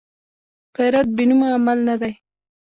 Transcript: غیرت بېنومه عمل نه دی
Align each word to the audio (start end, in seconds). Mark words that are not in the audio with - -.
غیرت 0.77 1.07
بېنومه 1.15 1.47
عمل 1.57 1.79
نه 1.87 1.95
دی 2.01 2.13